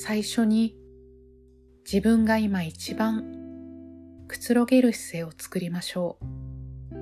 [0.00, 0.76] 最初に
[1.84, 3.24] 自分が今一番
[4.28, 6.94] くつろげる姿勢を作りましょう。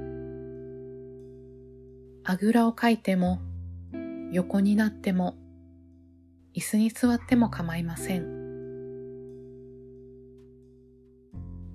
[2.25, 3.39] あぐらをかいても
[4.33, 5.37] 横になっても
[6.55, 8.25] 椅子に座っても構いません。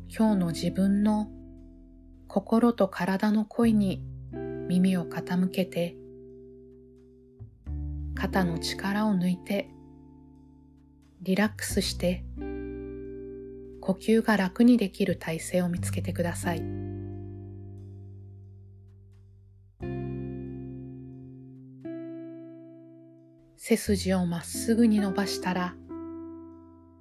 [0.09, 1.27] 今日の自分の
[2.27, 4.03] 心と体の声に
[4.67, 5.95] 耳を傾けて
[8.16, 9.70] 肩の力を抜いて
[11.23, 12.23] リラックスして
[13.79, 16.63] 呼吸が楽にできる体勢を見つけてください。
[23.55, 25.76] 背筋をまっすぐに伸ばしたら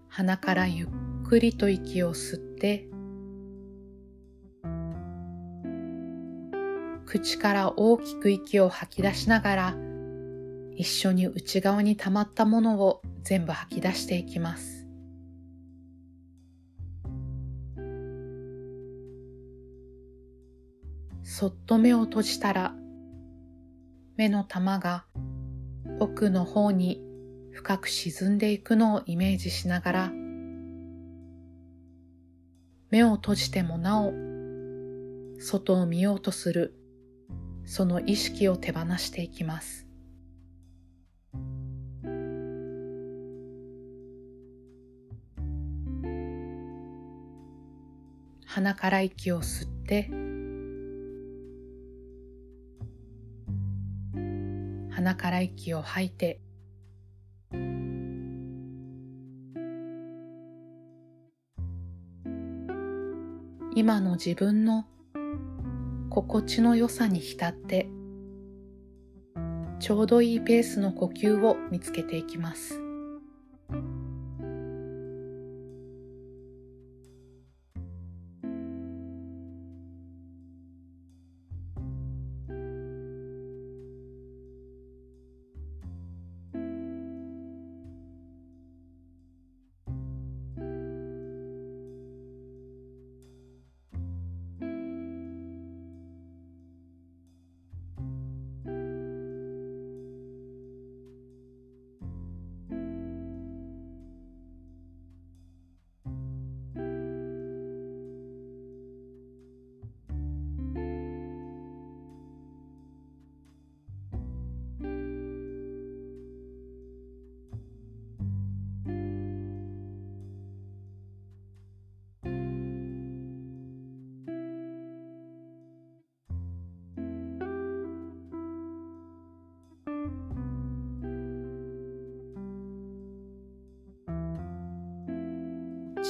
[0.09, 0.89] 鼻からゆっ
[1.27, 2.87] くりと息を吸って
[7.06, 9.77] 口から大きく息を吐き出しながら
[10.77, 14.81] 一緒に内側に溜まったものを全部吐き出していきます。
[21.23, 22.75] そっと目を閉じたら
[24.17, 25.07] 目の玉が
[25.98, 27.01] 奥の方に
[27.53, 30.13] 深く沈んでいくのをイメージしながら
[32.91, 34.13] 目を閉じてもなお
[35.39, 36.75] 外を見ようとする
[37.65, 39.87] その意識を手放していきます
[48.53, 50.11] 鼻から息を吸って
[54.92, 56.41] 鼻から息を吐いて
[63.77, 64.85] 今の自分の
[66.11, 67.89] 心地の良さに浸って
[69.79, 72.89] ちょうどいいペースの呼吸を見つけていきます。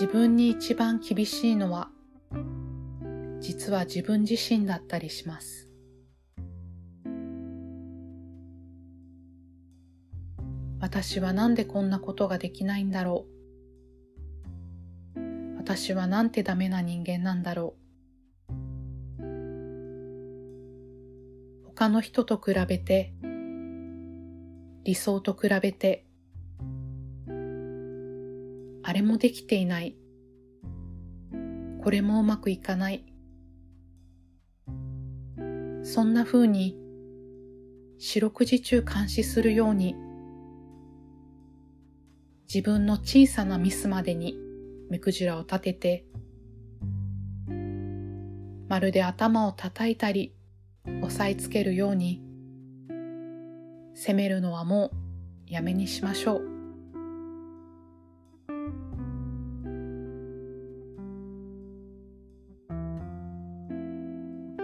[0.00, 1.90] 自分に一番厳しいのは
[3.38, 5.68] 実は自分自身だったりします。
[10.80, 13.26] 私はなんでこんなことができないんだろ
[15.14, 15.20] う。
[15.58, 17.74] 私はなんてダメな人間なんだろ
[19.18, 19.22] う。
[21.66, 23.12] 他の人と比べて、
[24.82, 26.06] 理想と比べて、
[29.00, 29.96] れもできていない。
[31.82, 33.04] これもうまくいかない。
[35.82, 36.76] そんな風に
[37.98, 39.96] 四六時中監視するように
[42.52, 44.36] 自分の小さなミスまでに
[44.90, 46.04] 目くじらを立てて
[48.68, 50.34] まるで頭を叩いたり
[51.02, 52.22] 押さえつけるように
[53.94, 54.90] 責めるのはも
[55.48, 56.49] うやめにしましょう。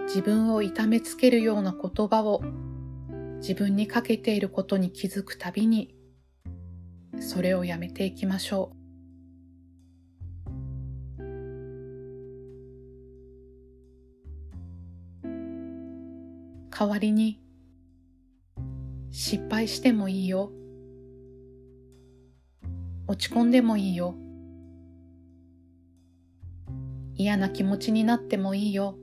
[0.06, 2.42] 自分を痛めつけるような言葉を
[3.38, 5.94] 自分にかけていることに気づくたびに
[7.20, 8.76] それをやめていきましょう。
[16.78, 17.40] 代わりに
[19.10, 20.52] 失敗してもいいよ。
[23.08, 24.14] 落ち込んでもいいよ。
[27.14, 28.98] 嫌な気持ちになってもいいよ。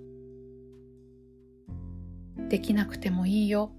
[2.53, 3.71] できなくてもいいよ。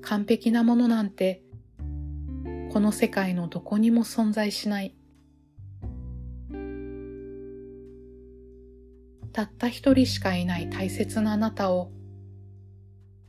[0.00, 1.42] 完璧なものなんて
[2.72, 4.96] この世界のどこにも存在しない。
[9.34, 11.90] たった一人しかいない大切なあなたを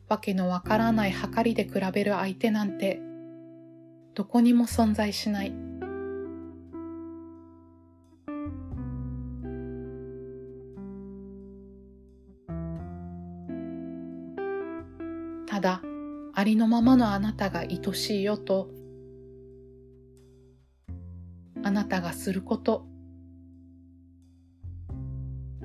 [0.08, 3.02] わけのわからない計りで比べる相手なんて
[4.16, 5.67] どこにも存在しない
[16.52, 18.70] りのままのあなたが愛しいよと
[21.64, 22.86] あなたがすること。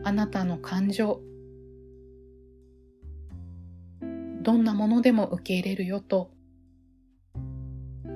[0.02, 1.20] あなたの感情。
[4.42, 6.32] どんなものでも受け入れるよと。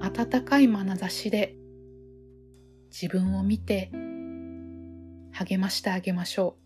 [0.00, 1.54] 温かい眼差しで
[2.90, 3.92] 自分を見て
[5.30, 6.65] 励ましてあげましょう。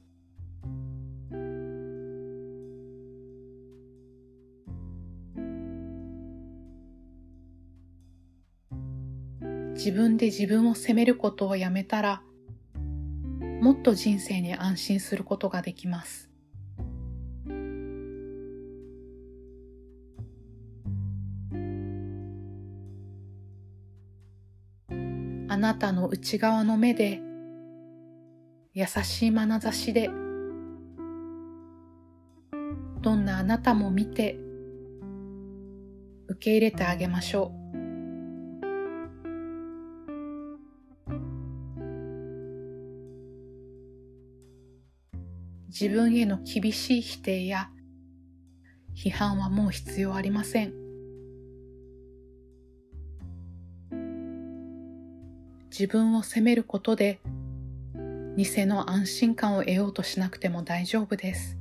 [9.82, 12.22] 自分で自分を責めることをやめたら、
[13.62, 16.28] もっと人生に安心することができます。
[25.48, 27.22] あなたの内側の目で、
[28.74, 30.10] 優しい眼差しで、
[33.00, 34.36] どんなあなたも見て、
[36.28, 37.59] 受け入れてあげましょう。
[45.80, 47.70] 自分への厳しい否定や
[48.94, 50.74] 批判はもう必要ありません。
[55.70, 57.18] 自分を責めることで
[58.36, 61.56] 偽の安心感を得ようとしなくても大丈夫です。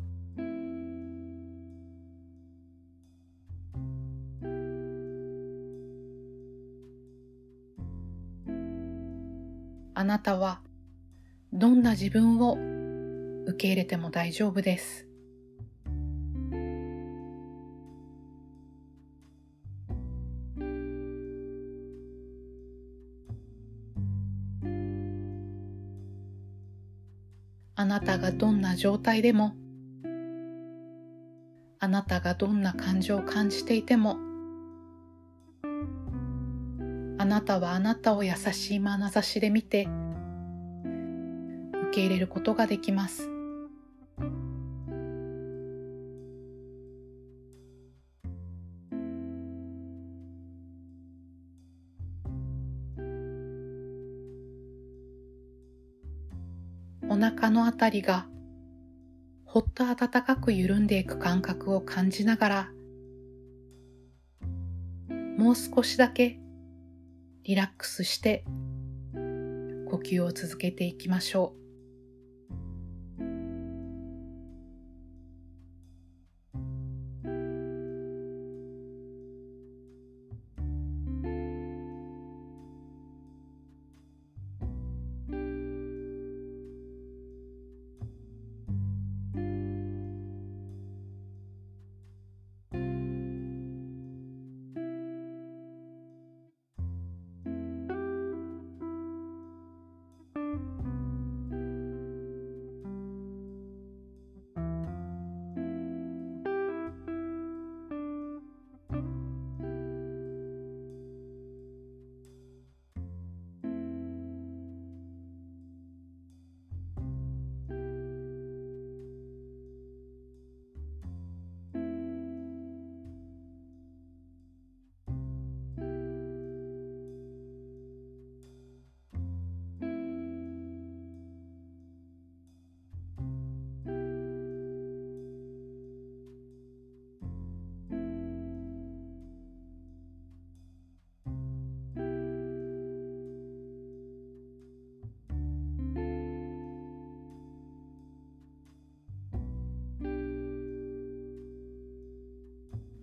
[9.94, 10.60] あなたは
[11.54, 12.69] どんな自分を
[13.47, 15.09] 受け入れても大丈夫です。
[27.75, 29.53] あなたがどんな状態でも、
[31.80, 34.18] あなたがどんな感情を感じていても、
[37.18, 39.88] あなたはあなたを優しい眼差しで見て、
[42.00, 43.30] け入れることができます。
[57.12, 58.28] お腹のあたりが
[59.44, 62.69] ほっと温かく緩んでいく感覚を感じながら
[65.38, 66.40] もう少しだけ
[67.44, 68.45] リラックスして
[69.90, 71.58] 呼吸を続けていきましょう。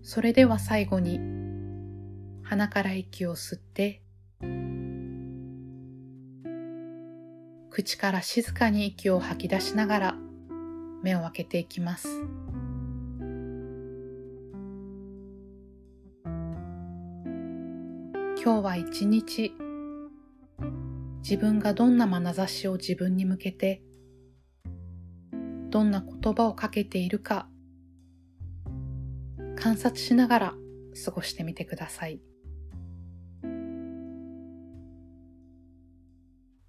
[0.09, 1.19] それでは最後に
[2.45, 4.03] 鼻から息を吸って
[7.71, 10.17] 口から静かに息を吐き出しながら
[11.03, 12.09] 目を開けていきます。
[18.41, 19.53] 今日は一日
[21.19, 23.83] 自分がどんな眼差しを自分に向けて
[25.71, 27.49] どんな言葉をかけているか
[29.67, 30.55] 観察しながら
[31.05, 32.21] 過ごしてみてください。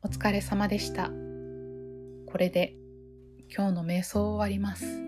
[0.01, 1.11] お疲れ様でした。
[2.25, 2.73] これで
[3.55, 5.06] 今日の瞑想を終わります。